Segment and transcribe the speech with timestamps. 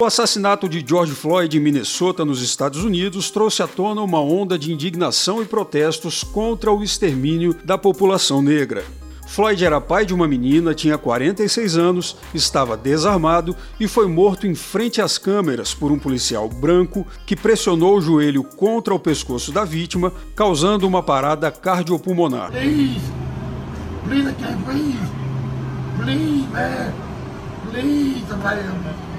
[0.00, 4.58] O assassinato de George Floyd em Minnesota, nos Estados Unidos, trouxe à tona uma onda
[4.58, 8.82] de indignação e protestos contra o extermínio da população negra.
[9.40, 14.54] Floyd era pai de uma menina, tinha 46 anos, estava desarmado e foi morto em
[14.54, 19.64] frente às câmeras por um policial branco que pressionou o joelho contra o pescoço da
[19.64, 22.50] vítima, causando uma parada cardiopulmonar.
[22.50, 23.00] Please.
[24.04, 24.34] Please,
[25.96, 26.46] please.
[26.52, 26.92] Man.
[27.70, 29.09] Please.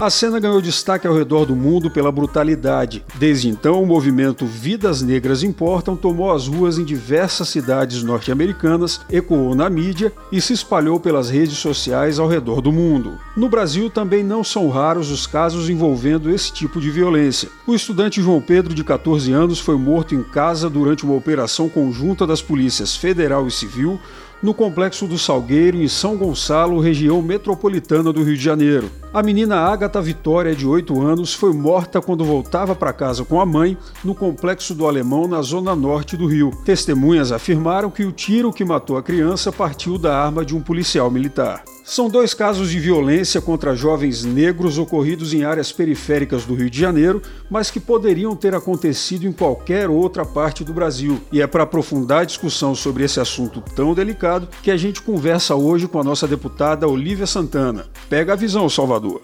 [0.00, 3.04] A cena ganhou destaque ao redor do mundo pela brutalidade.
[3.14, 9.54] Desde então, o movimento Vidas Negras Importam tomou as ruas em diversas cidades norte-americanas, ecoou
[9.54, 13.16] na mídia e se espalhou pelas redes sociais ao redor do mundo.
[13.36, 17.48] No Brasil também não são raros os casos envolvendo esse tipo de violência.
[17.64, 22.26] O estudante João Pedro, de 14 anos, foi morto em casa durante uma operação conjunta
[22.26, 24.00] das polícias federal e civil
[24.42, 28.90] no complexo do Salgueiro, em São Gonçalo, região metropolitana do Rio de Janeiro.
[29.14, 33.46] A menina Agatha Vitória, de 8 anos, foi morta quando voltava para casa com a
[33.46, 36.50] mãe no complexo do Alemão, na zona norte do Rio.
[36.64, 41.10] Testemunhas afirmaram que o tiro que matou a criança partiu da arma de um policial
[41.10, 41.62] militar.
[41.84, 46.78] São dois casos de violência contra jovens negros ocorridos em áreas periféricas do Rio de
[46.78, 51.20] Janeiro, mas que poderiam ter acontecido em qualquer outra parte do Brasil.
[51.32, 55.56] E é para aprofundar a discussão sobre esse assunto tão delicado que a gente conversa
[55.56, 57.86] hoje com a nossa deputada Olívia Santana.
[58.08, 59.20] Pega a visão, Salvador.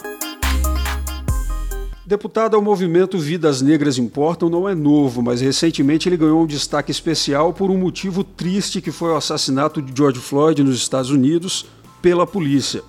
[2.04, 6.90] Deputada, o movimento Vidas Negras Importam não é novo, mas recentemente ele ganhou um destaque
[6.90, 11.66] especial por um motivo triste que foi o assassinato de George Floyd nos Estados Unidos
[12.00, 12.82] pela polícia.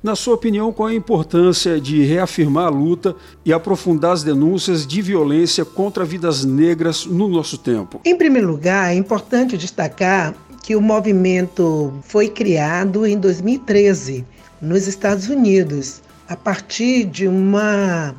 [0.00, 5.02] Na sua opinião, qual a importância de reafirmar a luta e aprofundar as denúncias de
[5.02, 8.00] violência contra vidas negras no nosso tempo?
[8.04, 14.24] Em primeiro lugar, é importante destacar que o movimento foi criado em 2013
[14.60, 18.14] nos Estados Unidos, a partir de uma,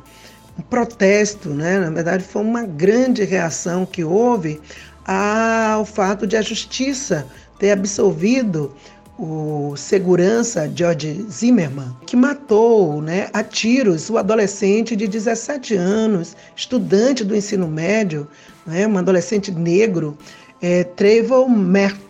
[0.58, 1.78] um protesto, né?
[1.78, 4.60] na verdade, foi uma grande reação que houve
[5.06, 7.26] ao fato de a justiça
[7.58, 8.74] ter absolvido
[9.20, 17.22] o segurança George Zimmerman, que matou né, a tiros o adolescente de 17 anos, estudante
[17.22, 18.26] do ensino médio,
[18.66, 20.16] né, um adolescente negro,
[20.62, 21.48] é, Trayvon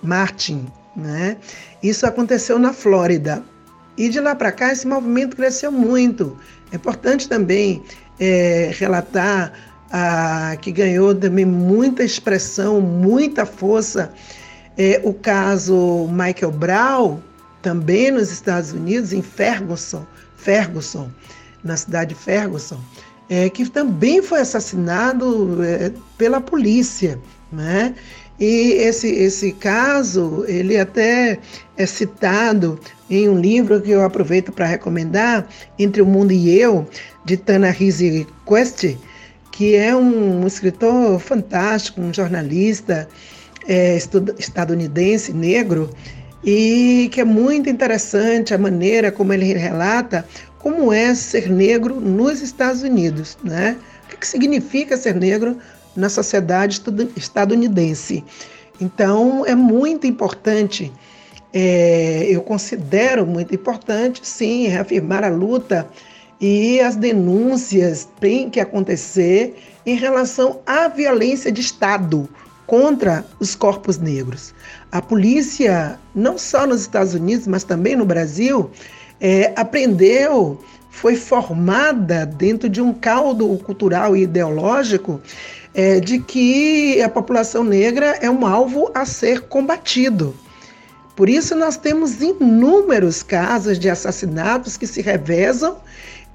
[0.02, 0.66] Martin.
[0.94, 1.36] Né?
[1.82, 3.42] Isso aconteceu na Flórida.
[3.98, 6.38] E de lá para cá esse movimento cresceu muito.
[6.70, 7.82] É importante também
[8.20, 9.52] é, relatar
[9.90, 14.12] a, que ganhou também muita expressão, muita força
[14.80, 17.18] é, o caso Michael Brown,
[17.60, 20.06] também nos Estados Unidos, em Ferguson,
[20.38, 21.10] Ferguson
[21.62, 22.80] na cidade de Ferguson,
[23.28, 27.18] é, que também foi assassinado é, pela polícia,
[27.52, 27.94] né?
[28.38, 31.38] E esse, esse caso, ele até
[31.76, 32.80] é citado
[33.10, 35.46] em um livro que eu aproveito para recomendar,
[35.78, 36.88] Entre o Mundo e Eu,
[37.26, 38.96] de Tanahisi Quest,
[39.52, 43.06] que é um escritor fantástico, um jornalista,
[43.68, 43.96] é,
[44.38, 45.90] estadunidense negro
[46.44, 50.24] e que é muito interessante a maneira como ele relata
[50.58, 53.76] como é ser negro nos Estados Unidos, né?
[54.12, 55.56] O que significa ser negro
[55.96, 56.80] na sociedade
[57.16, 58.22] estadunidense.
[58.80, 60.92] Então, é muito importante,
[61.52, 65.88] é, eu considero muito importante, sim, reafirmar a luta
[66.40, 72.28] e as denúncias têm que acontecer em relação à violência de Estado,
[72.70, 74.54] contra os corpos negros.
[74.92, 78.70] A polícia, não só nos Estados Unidos, mas também no Brasil,
[79.20, 80.56] é, aprendeu,
[80.88, 85.20] foi formada dentro de um caldo cultural e ideológico
[85.74, 90.32] é, de que a população negra é um alvo a ser combatido.
[91.16, 95.76] Por isso, nós temos inúmeros casos de assassinatos que se revezam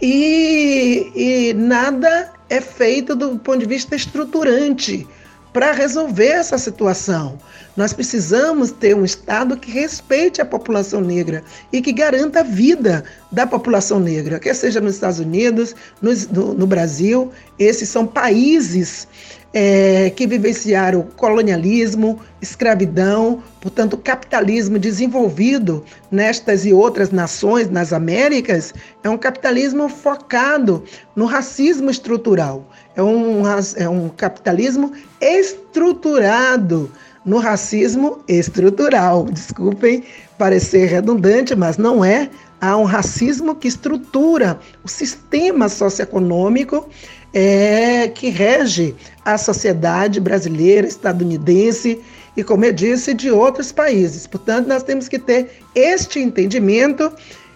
[0.01, 5.07] e, e nada é feito do ponto de vista estruturante
[5.55, 7.37] para resolver essa situação.
[7.77, 11.41] Nós precisamos ter um Estado que respeite a população negra
[11.71, 16.67] e que garanta a vida da população negra, quer seja nos Estados Unidos, no, no,
[16.67, 17.31] Brasil.
[17.57, 19.07] Esses são países
[19.53, 29.09] é, que vivenciaram colonialismo, escravidão, portanto, capitalismo desenvolvido nestas e outras nações, nas Américas, é
[29.09, 30.83] um capitalismo focado
[31.15, 32.69] no racismo estrutural.
[32.95, 33.43] É um,
[33.75, 36.91] é um capitalismo estruturado
[37.25, 39.25] no racismo estrutural.
[39.25, 40.03] Desculpem
[40.37, 42.29] parecer redundante, mas não é
[42.61, 46.87] há um racismo que estrutura o sistema socioeconômico
[47.33, 48.95] é, que rege
[49.25, 51.99] a sociedade brasileira, estadunidense
[52.37, 54.25] e, como eu disse, de outros países.
[54.25, 57.11] Portanto, nós temos que ter este entendimento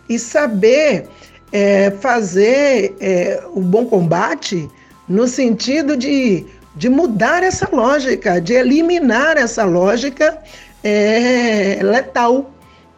[0.09, 1.07] e saber
[1.51, 4.69] é, fazer é, o bom combate
[5.09, 6.45] no sentido de,
[6.75, 10.37] de mudar essa lógica, de eliminar essa lógica
[10.83, 12.51] é, letal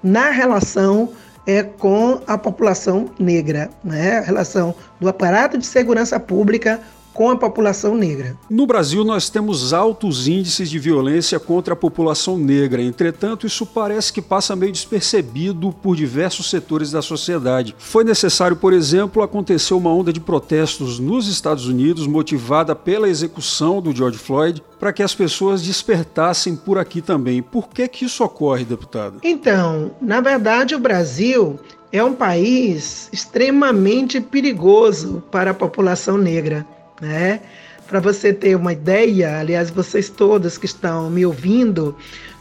[0.03, 1.09] na relação
[1.47, 4.17] é, com a população negra, né?
[4.17, 6.81] a relação do aparato de segurança pública
[7.21, 8.35] com a população negra.
[8.49, 12.81] No Brasil, nós temos altos índices de violência contra a população negra.
[12.81, 17.75] Entretanto, isso parece que passa meio despercebido por diversos setores da sociedade.
[17.77, 23.83] Foi necessário, por exemplo, acontecer uma onda de protestos nos Estados Unidos motivada pela execução
[23.83, 27.43] do George Floyd para que as pessoas despertassem por aqui também.
[27.43, 29.17] Por que que isso ocorre, deputada?
[29.21, 31.59] Então, na verdade, o Brasil
[31.91, 36.65] é um país extremamente perigoso para a população negra
[37.01, 37.41] né?
[37.87, 41.97] Para você ter uma ideia, aliás, vocês todos que estão me ouvindo,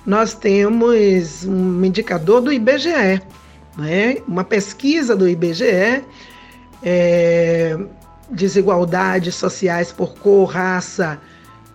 [0.07, 3.21] nós temos um indicador do IBGE,
[3.77, 4.19] né?
[4.29, 6.05] uma pesquisa do IBGE,
[6.83, 7.77] é,
[8.31, 11.19] desigualdades sociais por cor, raça,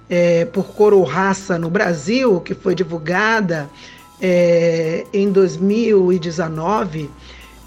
[0.09, 3.69] é, por cor ou raça no Brasil, que foi divulgada
[4.21, 7.09] é, em 2019,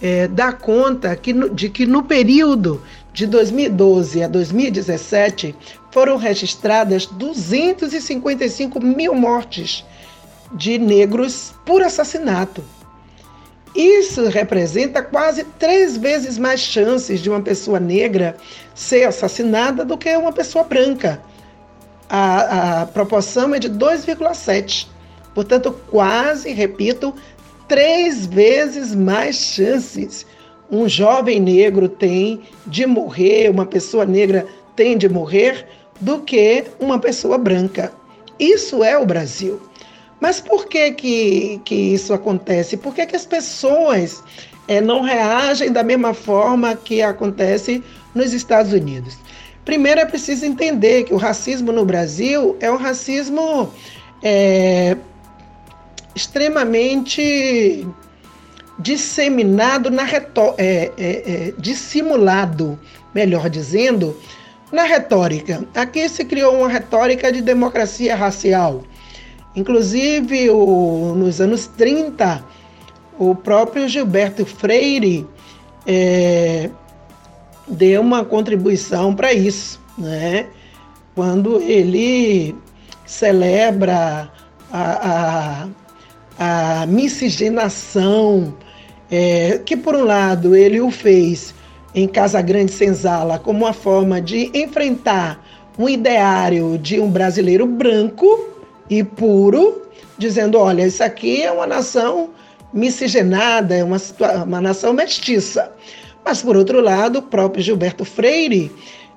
[0.00, 2.80] é, dá conta que no, de que no período
[3.12, 5.54] de 2012 a 2017,
[5.90, 9.84] foram registradas 255 mil mortes
[10.52, 12.62] de negros por assassinato.
[13.74, 18.36] Isso representa quase três vezes mais chances de uma pessoa negra
[18.74, 21.20] ser assassinada do que uma pessoa branca.
[22.08, 24.88] A, a proporção é de 2,7.
[25.34, 27.14] Portanto, quase, repito,
[27.68, 30.26] três vezes mais chances
[30.70, 35.66] um jovem negro tem de morrer, uma pessoa negra tem de morrer,
[36.00, 37.92] do que uma pessoa branca.
[38.38, 39.60] Isso é o Brasil.
[40.20, 42.76] Mas por que, que, que isso acontece?
[42.76, 44.22] Por que, que as pessoas
[44.66, 47.82] é, não reagem da mesma forma que acontece
[48.14, 49.16] nos Estados Unidos?
[49.64, 53.72] Primeiro é preciso entender que o racismo no Brasil é um racismo
[54.22, 54.96] é,
[56.14, 57.86] extremamente
[58.78, 61.10] disseminado na retórica, é, é,
[61.48, 62.78] é, dissimulado,
[63.14, 64.16] melhor dizendo,
[64.70, 65.64] na retórica.
[65.74, 68.82] Aqui se criou uma retórica de democracia racial.
[69.56, 72.44] Inclusive, o, nos anos 30,
[73.18, 75.26] o próprio Gilberto Freire
[75.86, 76.70] é,
[77.66, 80.46] deu uma contribuição para isso, né?
[81.14, 82.54] quando ele
[83.04, 84.30] celebra
[84.70, 85.66] a,
[86.38, 88.54] a, a miscigenação
[89.10, 91.54] é, que por um lado ele o fez
[91.94, 95.44] em Casa Grande Senzala como uma forma de enfrentar
[95.78, 98.48] um ideário de um brasileiro branco
[98.90, 99.82] e puro,
[100.18, 102.30] dizendo: olha, isso aqui é uma nação
[102.72, 103.98] miscigenada, é uma,
[104.44, 105.72] uma nação mestiça.
[106.24, 108.70] Mas, por outro lado, o próprio Gilberto Freire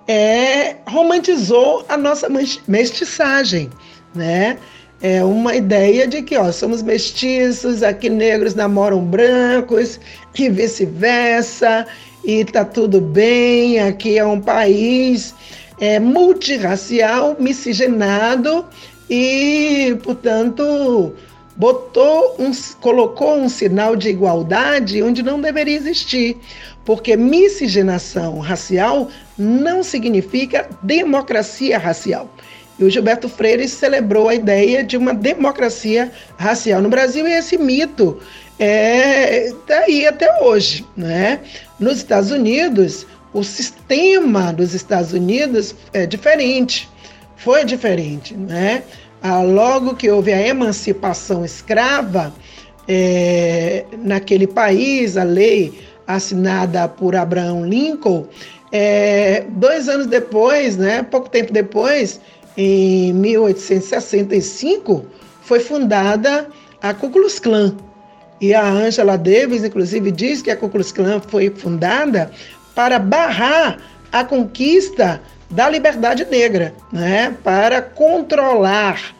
[0.08, 2.28] é, romantizou a nossa
[2.68, 3.70] mestiçagem,
[4.16, 4.58] né?
[5.02, 10.00] É uma ideia de que ó, somos mestiços, aqui negros namoram brancos
[10.38, 11.88] e vice-versa,
[12.24, 15.34] e tá tudo bem, aqui é um país
[15.80, 18.64] é, multirracial, miscigenado
[19.10, 21.14] e, portanto,
[21.58, 26.38] botou um, colocou um sinal de igualdade onde não deveria existir,
[26.86, 32.30] porque miscigenação racial não significa democracia racial.
[32.82, 37.56] E o Gilberto Freire celebrou a ideia de uma democracia racial no Brasil e esse
[37.56, 38.20] mito
[38.60, 41.40] é daí até hoje, né?
[41.80, 46.90] Nos Estados Unidos, o sistema dos Estados Unidos é diferente,
[47.38, 48.82] foi diferente, né?
[49.22, 52.34] Ah, logo que houve a emancipação escrava
[52.88, 58.26] é, naquele país, a lei assinada por Abraham Lincoln,
[58.72, 62.20] é, dois anos depois, né, pouco tempo depois,
[62.58, 65.06] em 1865,
[65.42, 66.48] foi fundada
[66.82, 67.76] a Ku Klux Klan.
[68.40, 72.32] E a Angela Davis, inclusive, diz que a Ku Klux Klan foi fundada
[72.74, 73.78] para barrar
[74.12, 77.36] a conquista da liberdade negra, né?
[77.44, 79.16] para controlar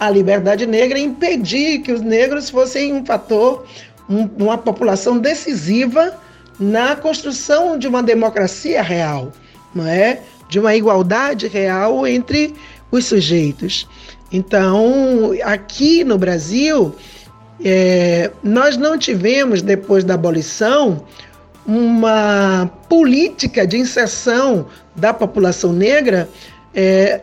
[0.00, 3.64] a liberdade negra e impedir que os negros fossem um fator,
[4.08, 6.18] um, uma população decisiva
[6.58, 9.32] na construção de uma democracia real,
[9.74, 10.20] não é?
[10.48, 12.54] de uma igualdade real entre
[12.96, 13.88] os sujeitos.
[14.32, 16.94] Então, aqui no Brasil,
[17.64, 21.04] é, nós não tivemos, depois da abolição,
[21.66, 26.28] uma política de inserção da população negra
[26.74, 27.20] é,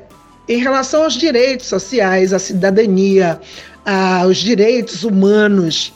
[0.47, 3.39] em relação aos direitos sociais, à cidadania,
[3.85, 5.93] aos direitos humanos,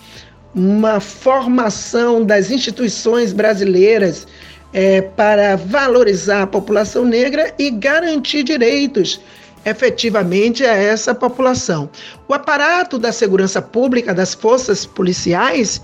[0.54, 4.28] uma formação das instituições brasileiras
[4.72, 9.20] é, para valorizar a população negra e garantir direitos
[9.66, 11.90] efetivamente a essa população.
[12.28, 15.82] O aparato da segurança pública, das forças policiais,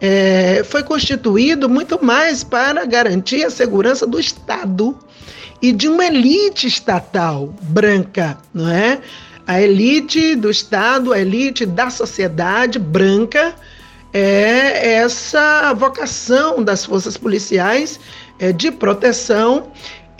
[0.00, 4.98] é, foi constituído muito mais para garantir a segurança do Estado
[5.62, 8.98] e de uma elite estatal branca, não é?
[9.46, 13.54] A elite do Estado, a elite da sociedade branca,
[14.12, 18.00] é essa vocação das forças policiais
[18.38, 19.70] é, de proteção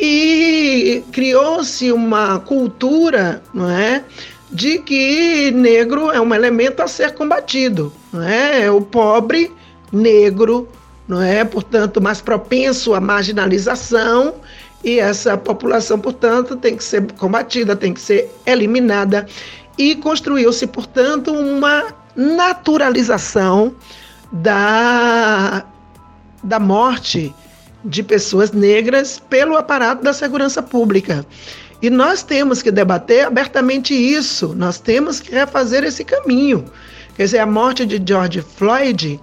[0.01, 4.03] e criou-se uma cultura, não é,
[4.51, 8.65] de que negro é um elemento a ser combatido, não é?
[8.65, 9.53] é o pobre
[9.93, 10.69] negro,
[11.07, 14.35] não é, portanto, mais propenso à marginalização
[14.83, 19.27] e essa população, portanto, tem que ser combatida, tem que ser eliminada
[19.77, 23.75] e construiu-se, portanto, uma naturalização
[24.33, 25.65] da
[26.43, 27.35] da morte
[27.85, 31.25] de pessoas negras pelo aparato da segurança pública.
[31.83, 36.65] E nós temos que debater abertamente isso, nós temos que refazer esse caminho.
[37.17, 39.19] Quer dizer, a morte de George Floyd,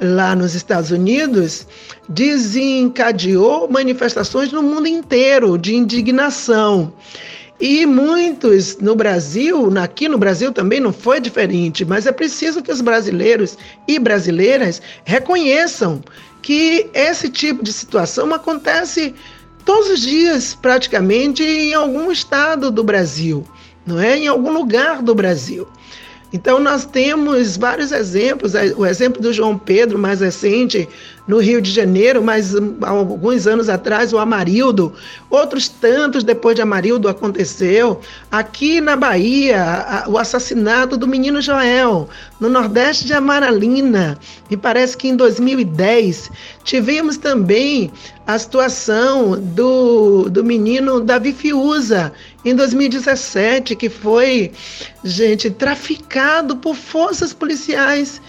[0.00, 1.66] lá nos Estados Unidos,
[2.08, 6.92] desencadeou manifestações no mundo inteiro de indignação.
[7.60, 12.72] E muitos no Brasil, aqui no Brasil também não foi diferente, mas é preciso que
[12.72, 13.56] os brasileiros
[13.86, 16.02] e brasileiras reconheçam
[16.42, 19.14] que esse tipo de situação acontece
[19.64, 23.46] todos os dias, praticamente, em algum estado do Brasil,
[23.86, 24.18] não é?
[24.18, 25.68] Em algum lugar do Brasil.
[26.32, 28.54] Então, nós temos vários exemplos.
[28.76, 30.88] O exemplo do João Pedro, mais recente,
[31.26, 34.92] no Rio de Janeiro, mas hum, há alguns anos atrás, o Amarildo,
[35.30, 38.00] outros tantos depois de Amarildo aconteceu.
[38.30, 42.08] Aqui na Bahia, o assassinato do menino Joel,
[42.40, 44.18] no Nordeste de Amaralina,
[44.50, 46.30] e parece que em 2010
[46.64, 47.92] tivemos também
[48.26, 52.12] a situação do, do menino Davi Fiuza,
[52.44, 54.52] em 2017, que foi,
[55.04, 58.20] gente, traficado por forças policiais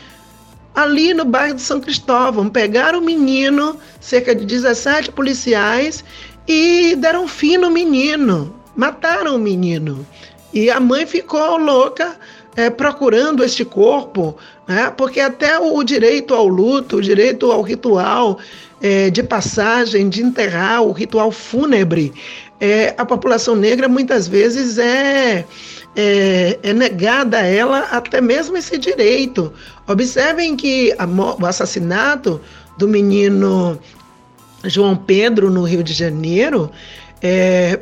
[0.75, 2.50] ali no bairro de São Cristóvão.
[2.50, 6.03] Pegaram o menino, cerca de 17 policiais,
[6.48, 10.06] e deram fim no menino, mataram o menino.
[10.53, 12.15] E a mãe ficou louca
[12.56, 14.38] é, procurando este corpo,
[14.68, 14.92] né?
[14.96, 18.38] porque até o direito ao luto, o direito ao ritual
[18.82, 22.13] é, de passagem, de enterrar, o ritual fúnebre,
[22.60, 25.46] é, a população negra muitas vezes é
[25.96, 29.54] é, é negada a ela até mesmo esse direito.
[29.88, 32.42] Observem que a, o assassinato
[32.78, 33.80] do menino
[34.66, 36.72] João Pedro no Rio de Janeiro,
[37.22, 37.80] é,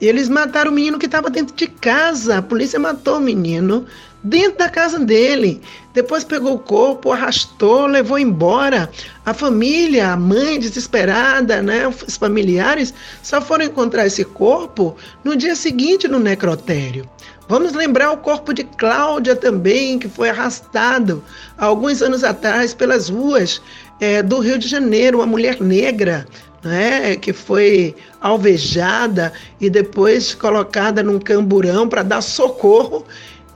[0.00, 2.38] eles mataram o menino que estava dentro de casa.
[2.38, 3.86] A polícia matou o menino
[4.22, 5.60] dentro da casa dele.
[5.94, 8.90] Depois pegou o corpo, arrastou, levou embora.
[9.24, 15.54] A família, a mãe desesperada, né, os familiares só foram encontrar esse corpo no dia
[15.54, 17.08] seguinte no necrotério.
[17.48, 21.22] Vamos lembrar o corpo de Cláudia também, que foi arrastado
[21.58, 23.60] alguns anos atrás pelas ruas
[24.00, 26.26] é, do Rio de Janeiro, uma mulher negra,
[26.62, 33.04] né, que foi alvejada e depois colocada num camburão para dar socorro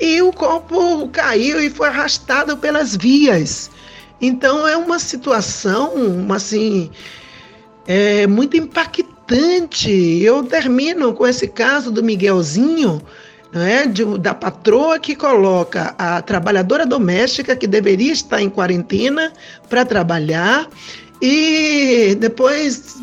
[0.00, 3.70] e o corpo caiu e foi arrastado pelas vias.
[4.20, 5.92] Então é uma situação,
[6.30, 6.90] assim,
[7.86, 9.90] é muito impactante.
[10.22, 13.00] Eu termino com esse caso do Miguelzinho,
[13.52, 19.32] né, de, da patroa que coloca a trabalhadora doméstica que deveria estar em quarentena
[19.68, 20.68] para trabalhar
[21.20, 22.96] e depois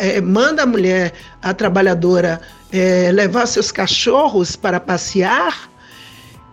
[0.00, 2.40] é, manda a mulher, a trabalhadora,
[2.72, 5.68] é, levar seus cachorros para passear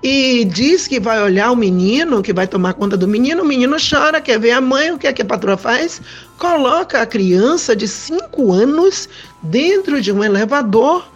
[0.03, 3.77] e diz que vai olhar o menino, que vai tomar conta do menino, o menino
[3.77, 6.01] chora, quer ver a mãe, o que é que a patroa faz?
[6.38, 9.08] Coloca a criança de 5 anos
[9.41, 11.08] dentro de um elevador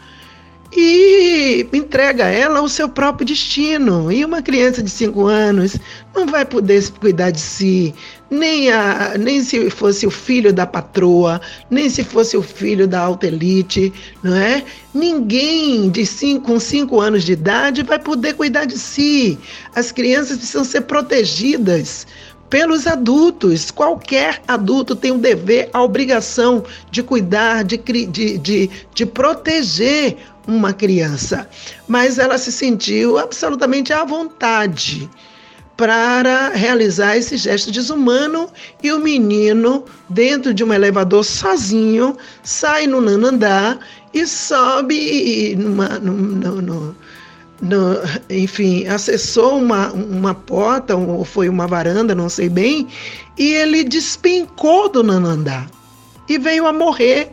[0.76, 4.12] e entrega a ela o seu próprio destino.
[4.12, 5.78] E uma criança de 5 anos
[6.14, 7.94] não vai poder cuidar de si,
[8.30, 13.00] nem, a, nem se fosse o filho da patroa, nem se fosse o filho da
[13.00, 14.64] alta elite, não é?
[14.94, 19.38] Ninguém de cinco, com 5 anos de idade vai poder cuidar de si.
[19.76, 22.08] As crianças precisam ser protegidas
[22.50, 23.72] pelos adultos.
[23.72, 30.74] Qualquer adulto tem o dever, a obrigação de cuidar, de, de, de, de proteger uma
[30.74, 31.48] criança.
[31.88, 35.10] Mas ela se sentiu absolutamente à vontade
[35.78, 38.50] para realizar esse gesto desumano
[38.82, 43.80] e o menino, dentro de um elevador sozinho, sai no nono andar
[44.12, 46.96] e sobe numa, no, no, no,
[48.30, 52.88] enfim, acessou uma, uma porta, ou foi uma varanda, não sei bem,
[53.38, 55.70] e ele despencou do nono andar
[56.30, 57.32] e veio a morrer.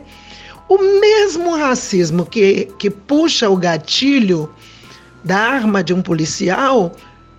[0.67, 4.49] O mesmo racismo que, que puxa o gatilho
[5.23, 6.91] da arma de um policial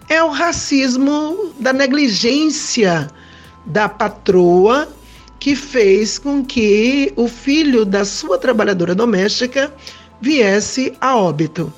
[0.09, 3.11] é o racismo da negligência
[3.67, 4.89] da patroa
[5.41, 9.73] que fez com que o filho da sua trabalhadora doméstica
[10.21, 11.73] viesse a óbito.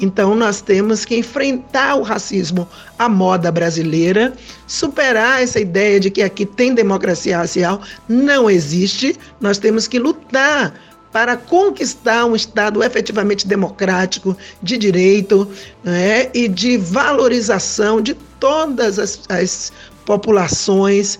[0.00, 2.66] Então, nós temos que enfrentar o racismo
[2.98, 4.32] à moda brasileira,
[4.66, 7.82] superar essa ideia de que aqui tem democracia racial.
[8.08, 9.14] Não existe.
[9.38, 10.72] Nós temos que lutar
[11.12, 15.46] para conquistar um Estado efetivamente democrático, de direito
[15.84, 19.72] né, e de valorização de todas as, as
[20.06, 21.18] populações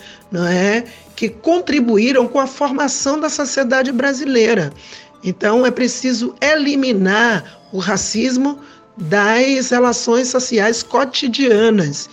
[0.48, 0.84] é,
[1.14, 4.72] que contribuíram com a formação da sociedade brasileira.
[5.22, 8.58] Então, é preciso eliminar o racismo
[9.00, 12.08] das relações sociais cotidianas.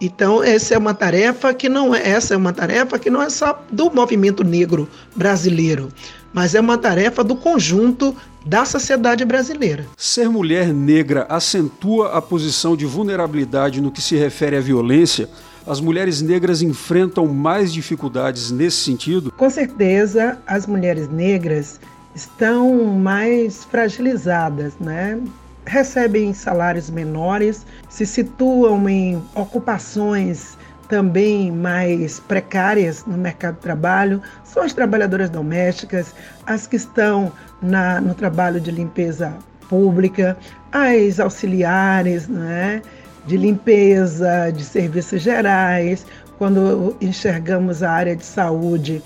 [0.00, 3.30] Então, essa é uma tarefa que não é, essa é uma tarefa que não é
[3.30, 5.88] só do movimento negro brasileiro,
[6.32, 8.14] mas é uma tarefa do conjunto
[8.44, 9.86] da sociedade brasileira.
[9.96, 15.28] Ser mulher negra acentua a posição de vulnerabilidade no que se refere à violência.
[15.64, 19.32] As mulheres negras enfrentam mais dificuldades nesse sentido?
[19.36, 21.78] Com certeza, as mulheres negras
[22.12, 25.20] estão mais fragilizadas, né?
[25.66, 30.56] Recebem salários menores, se situam em ocupações
[30.88, 36.14] também mais precárias no mercado de trabalho, são as trabalhadoras domésticas,
[36.46, 39.32] as que estão na, no trabalho de limpeza
[39.70, 40.36] pública,
[40.70, 42.82] as auxiliares né,
[43.26, 46.04] de limpeza, de serviços gerais,
[46.36, 49.02] quando enxergamos a área de saúde,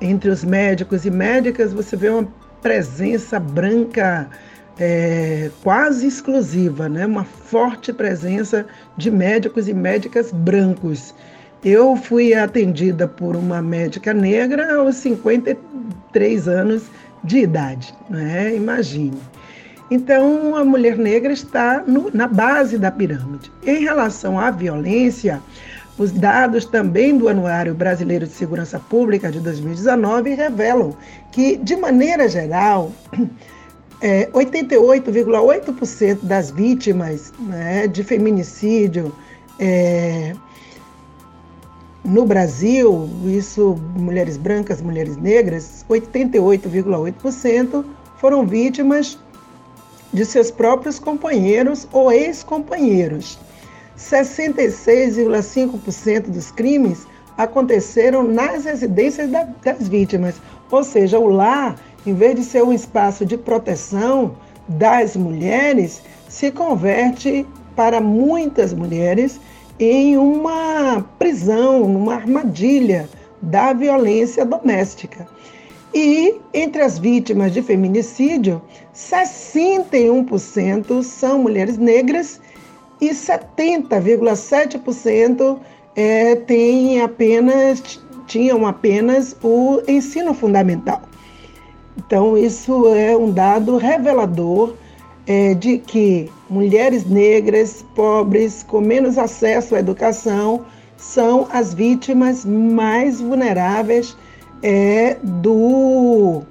[0.00, 2.28] entre os médicos e médicas, você vê uma
[2.62, 4.28] presença branca
[4.78, 7.06] é, quase exclusiva, né?
[7.06, 11.14] uma forte presença de médicos e médicas brancos.
[11.64, 16.84] Eu fui atendida por uma médica negra aos 53 anos
[17.22, 18.54] de idade, né?
[18.54, 19.18] imagine.
[19.90, 23.52] Então, a mulher negra está no, na base da pirâmide.
[23.64, 25.40] Em relação à violência,
[25.96, 30.96] os dados também do Anuário Brasileiro de Segurança Pública de 2019 revelam
[31.30, 32.90] que, de maneira geral,
[34.04, 39.10] é, 88,8% das vítimas né, de feminicídio
[39.58, 40.34] é,
[42.04, 47.82] no Brasil, isso mulheres brancas, mulheres negras, 88,8%
[48.18, 49.18] foram vítimas
[50.12, 53.38] de seus próprios companheiros ou ex-companheiros.
[53.96, 57.06] 66,5% dos crimes
[57.38, 60.34] aconteceram nas residências das vítimas.
[60.70, 64.36] Ou seja, o lar, em vez de ser um espaço de proteção
[64.68, 69.40] das mulheres, se converte para muitas mulheres
[69.78, 73.08] em uma prisão, uma armadilha
[73.42, 75.26] da violência doméstica.
[75.92, 78.62] E entre as vítimas de feminicídio,
[78.94, 82.40] 61% são mulheres negras
[83.00, 85.58] e 70,7%
[85.94, 91.02] é, tem apenas, tinham apenas o ensino fundamental.
[91.96, 94.74] Então, isso é um dado revelador
[95.26, 100.64] é, de que mulheres negras, pobres, com menos acesso à educação,
[100.96, 104.16] são as vítimas mais vulneráveis
[104.62, 106.42] é, do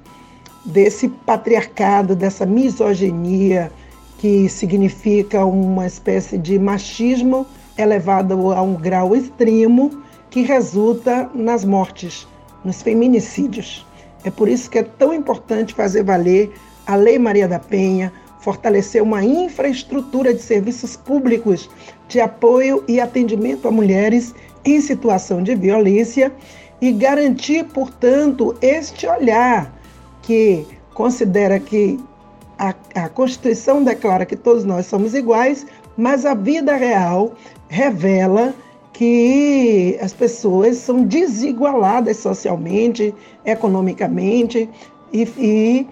[0.64, 3.70] desse patriarcado, dessa misoginia
[4.18, 12.26] que significa uma espécie de machismo elevado a um grau extremo que resulta nas mortes,
[12.64, 13.84] nos feminicídios.
[14.24, 16.52] É por isso que é tão importante fazer valer
[16.86, 21.70] a Lei Maria da Penha, fortalecer uma infraestrutura de serviços públicos
[22.08, 24.34] de apoio e atendimento a mulheres
[24.64, 26.32] em situação de violência
[26.80, 29.72] e garantir, portanto, este olhar
[30.22, 31.98] que considera que
[32.58, 37.34] a, a Constituição declara que todos nós somos iguais, mas a vida real
[37.68, 38.54] revela
[38.94, 43.12] que as pessoas são desigualadas socialmente,
[43.44, 44.70] economicamente
[45.12, 45.86] e, e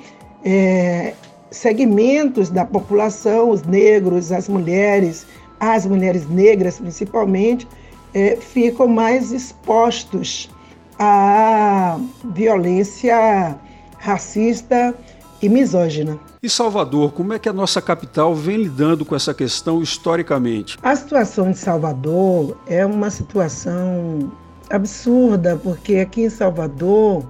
[0.44, 1.12] é,
[1.50, 5.26] segmentos da população, os negros, as mulheres,
[5.58, 7.66] as mulheres negras principalmente,
[8.14, 10.48] é, ficam mais expostos
[10.96, 11.98] à
[12.32, 13.58] violência
[13.98, 14.94] racista
[15.42, 16.18] e misógina.
[16.40, 20.78] E Salvador, como é que a nossa capital vem lidando com essa questão historicamente?
[20.83, 24.33] A situação de Salvador é uma situação
[24.70, 27.24] absurda, porque aqui em Salvador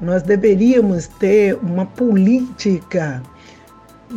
[0.00, 3.22] nós deveríamos ter uma política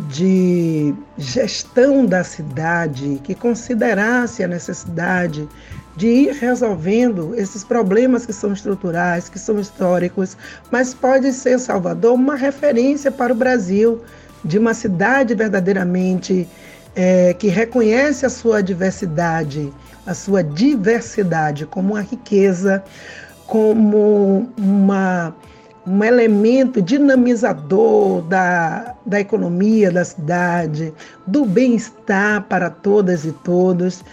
[0.09, 5.47] de gestão da cidade que considerasse a necessidade
[5.95, 10.35] de ir resolvendo esses problemas que são estruturais, que são históricos,
[10.71, 14.01] mas pode ser Salvador uma referência para o Brasil
[14.43, 16.47] de uma cidade verdadeiramente
[16.95, 19.71] é, que reconhece a sua diversidade,
[20.05, 22.83] a sua diversidade como uma riqueza,
[23.47, 25.35] como uma,
[25.85, 30.93] um elemento dinamizador da, da economia da cidade,
[31.25, 34.03] do bem-estar para todas e todos.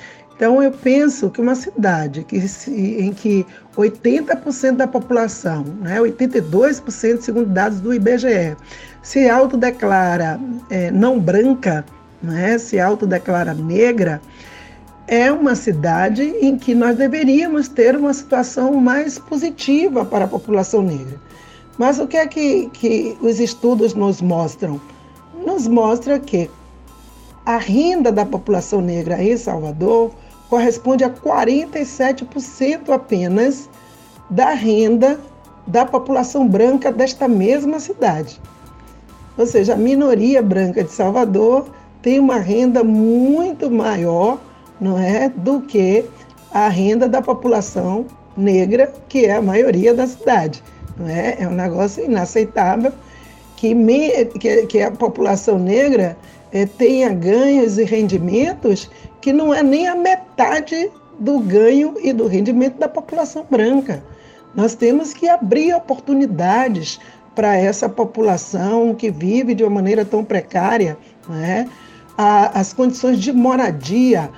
[0.41, 3.45] Então, eu penso que uma cidade que, em que
[3.77, 8.57] 80% da população, né, 82% segundo dados do IBGE,
[9.03, 11.85] se autodeclara é, não branca,
[12.23, 14.19] né, se autodeclara negra,
[15.07, 20.81] é uma cidade em que nós deveríamos ter uma situação mais positiva para a população
[20.81, 21.21] negra.
[21.77, 24.81] Mas o que é que, que os estudos nos mostram?
[25.45, 26.49] Nos mostra que
[27.45, 30.11] a renda da população negra em Salvador
[30.51, 33.71] corresponde a 47% apenas
[34.29, 35.19] da renda
[35.67, 38.41] da população branca desta mesma cidade.
[39.39, 41.71] Ou seja, a minoria branca de Salvador
[42.03, 44.39] tem uma renda muito maior,
[44.81, 46.05] não é, do que
[46.53, 48.05] a renda da população
[48.37, 50.63] negra, que é a maioria da cidade.
[50.97, 51.37] Não é?
[51.39, 52.93] é um negócio inaceitável
[53.57, 56.17] que, me, que, que a população negra
[56.53, 62.27] é, tenha ganhos e rendimentos que não é nem a metade do ganho e do
[62.27, 64.03] rendimento da população branca.
[64.55, 66.99] Nós temos que abrir oportunidades
[67.35, 70.97] para essa população que vive de uma maneira tão precária,
[71.29, 71.69] né?
[72.17, 74.31] as condições de moradia.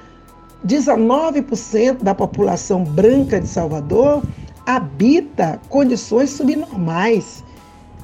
[0.65, 4.23] 19% da população branca de Salvador
[4.65, 7.43] habita condições subnormais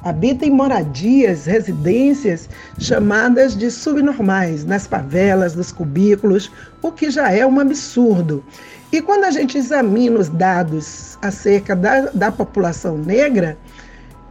[0.03, 7.45] habita em moradias, residências chamadas de subnormais, nas favelas, nos cubículos, o que já é
[7.45, 8.43] um absurdo.
[8.91, 13.57] E quando a gente examina os dados acerca da, da população negra,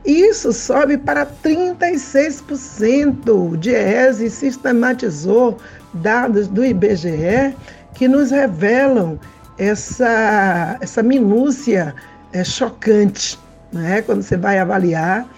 [0.05, 3.29] isso sobe para 36%.
[3.29, 5.59] O DIEESE sistematizou
[5.95, 7.55] dados do IBGE
[7.95, 9.19] que nos revelam
[9.59, 11.95] essa, essa minúcia
[12.33, 13.39] é, chocante.
[13.73, 14.03] Né?
[14.03, 15.29] Quando você vai avaliar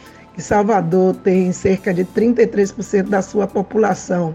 [0.40, 4.35] Salvador tem cerca de 33% da sua população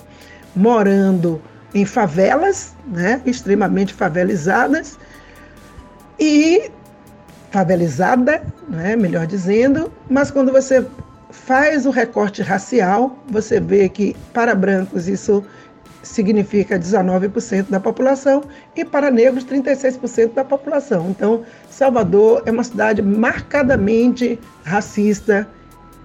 [0.56, 1.42] morando
[1.74, 4.98] em favelas, né, extremamente favelizadas,
[6.18, 6.72] e
[7.52, 10.86] favelizada, né, melhor dizendo, mas quando você
[11.30, 15.44] faz o recorte racial, você vê que para brancos isso
[16.02, 18.44] significa 19% da população
[18.76, 21.10] e para negros 36% da população.
[21.10, 25.48] Então, Salvador é uma cidade marcadamente racista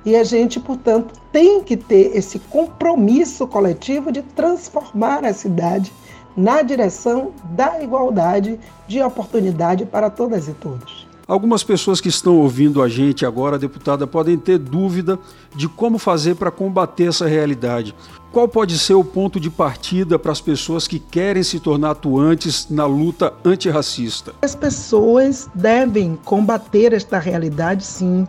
[0.05, 5.93] e a gente, portanto, tem que ter esse compromisso coletivo de transformar a cidade
[6.37, 8.59] na direção da igualdade
[8.89, 11.11] de oportunidade para todas e todos.
[11.31, 15.17] Algumas pessoas que estão ouvindo a gente agora, deputada, podem ter dúvida
[15.55, 17.95] de como fazer para combater essa realidade.
[18.33, 22.69] Qual pode ser o ponto de partida para as pessoas que querem se tornar atuantes
[22.69, 24.35] na luta antirracista?
[24.43, 28.27] As pessoas devem combater esta realidade, sim.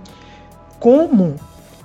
[0.79, 1.37] Como?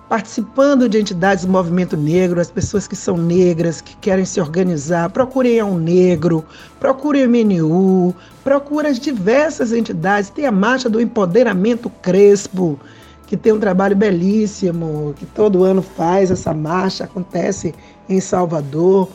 [0.09, 5.11] Participando de entidades do movimento negro, as pessoas que são negras, que querem se organizar,
[5.11, 6.45] procurem a Um Negro,
[6.79, 8.15] procurem o MNU,
[8.45, 10.31] procurem as diversas entidades.
[10.31, 12.79] Tem a Marcha do Empoderamento Crespo,
[13.27, 17.75] que tem um trabalho belíssimo, que todo ano faz essa marcha, acontece
[18.09, 19.09] em Salvador.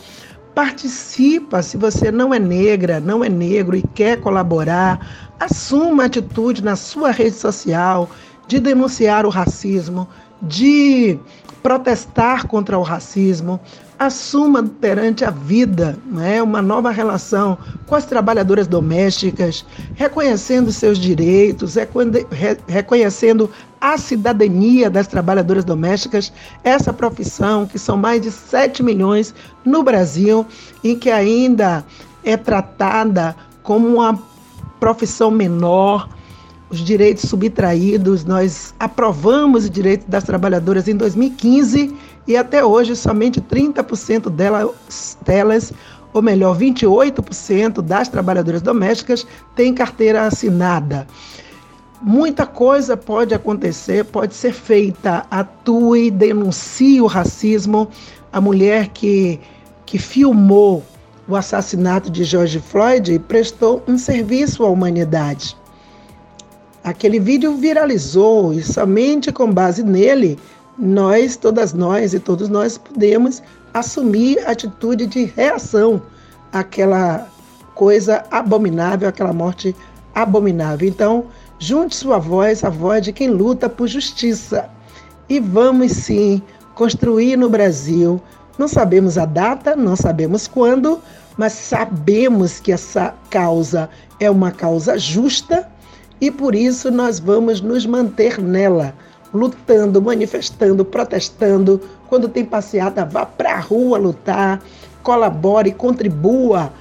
[0.54, 6.76] Participa, se você não é negra, não é negro e quer colaborar, assuma atitude na
[6.76, 8.10] sua rede social
[8.50, 10.06] de denunciar o racismo,
[10.42, 11.20] de
[11.62, 13.60] protestar contra o racismo,
[14.00, 21.76] assuma perante a vida né, uma nova relação com as trabalhadoras domésticas, reconhecendo seus direitos,
[22.68, 23.48] reconhecendo
[23.80, 30.48] a cidadania das trabalhadoras domésticas, essa profissão, que são mais de 7 milhões no Brasil,
[30.84, 31.86] e que ainda
[32.24, 34.20] é tratada como uma
[34.80, 36.10] profissão menor
[36.72, 38.24] os direitos subtraídos.
[38.24, 41.94] Nós aprovamos o direito das trabalhadoras em 2015
[42.28, 45.74] e até hoje somente 30% delas, delas,
[46.14, 51.06] ou melhor, 28% das trabalhadoras domésticas têm carteira assinada.
[52.02, 55.26] Muita coisa pode acontecer, pode ser feita.
[55.30, 57.88] Atue, denuncie o racismo.
[58.34, 59.40] A mulher que,
[59.86, 60.84] que filmou
[61.28, 65.56] o assassinato de George Floyd prestou um serviço à humanidade.
[66.84, 70.40] Aquele vídeo viralizou e somente com base nele,
[70.78, 76.02] nós, todas nós e todos nós podemos assumir atitude de reação
[76.52, 77.28] àquela
[77.76, 79.76] coisa abominável, aquela morte
[80.16, 80.88] abominável.
[80.88, 81.26] Então,
[81.60, 84.68] junte sua voz, a voz de quem luta por justiça.
[85.30, 86.42] E vamos sim
[86.74, 88.20] construir no Brasil.
[88.58, 91.00] Não sabemos a data, não sabemos quando,
[91.38, 93.88] mas sabemos que essa causa
[94.20, 95.70] é uma causa justa
[96.22, 98.94] e por isso nós vamos nos manter nela,
[99.34, 101.82] lutando, manifestando, protestando.
[102.08, 104.62] Quando tem passeada, vá para a rua lutar,
[105.02, 106.72] colabore, contribua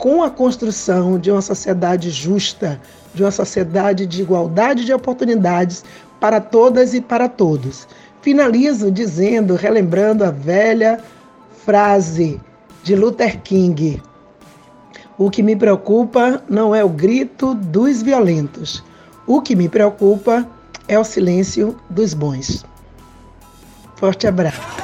[0.00, 2.80] com a construção de uma sociedade justa,
[3.14, 5.84] de uma sociedade de igualdade de oportunidades
[6.18, 7.86] para todas e para todos.
[8.20, 10.98] Finalizo dizendo, relembrando a velha
[11.64, 12.40] frase
[12.82, 14.02] de Luther King:
[15.18, 18.84] O que me preocupa não é o grito dos violentos,
[19.26, 20.46] o que me preocupa
[20.86, 22.64] é o silêncio dos bons.
[23.96, 24.75] Forte abraço.